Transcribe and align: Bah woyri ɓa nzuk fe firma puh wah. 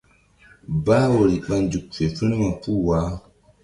Bah 0.85 1.05
woyri 1.13 1.37
ɓa 1.47 1.55
nzuk 1.63 1.85
fe 1.95 2.03
firma 2.15 2.49
puh 2.61 2.81
wah. 2.87 3.07